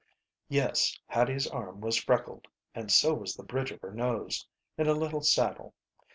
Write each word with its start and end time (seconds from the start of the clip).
Yes, 0.49 0.97
Hattie's 1.05 1.45
arm 1.45 1.79
was 1.79 1.95
freckled, 1.95 2.47
and 2.73 2.91
so 2.91 3.13
was 3.13 3.35
the 3.35 3.43
bridge 3.43 3.69
of 3.69 3.81
her 3.81 3.93
nose, 3.93 4.47
in 4.75 4.87
a 4.87 4.93
little 4.95 5.21
saddle. 5.21 5.75